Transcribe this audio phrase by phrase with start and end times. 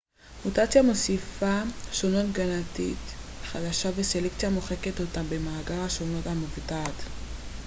[0.45, 1.61] מוטציה מוסיפה
[1.93, 2.97] שונות גנטית
[3.43, 7.03] חדשה וסלקציה מוחקת אותה ממאגר השונות המבוטאת